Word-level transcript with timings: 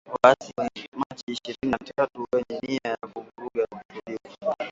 waasi 0.23 0.51
wa 0.57 0.69
Machi 0.97 1.23
ishirini 1.27 1.71
na 1.71 1.77
tatu 1.77 2.27
wenye 2.33 2.59
nia 2.67 2.79
ya 2.85 2.97
kuvuruga 3.13 3.63
utulivu 3.89 4.55